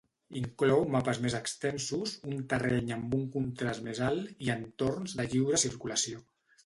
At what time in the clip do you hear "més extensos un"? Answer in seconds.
1.25-2.41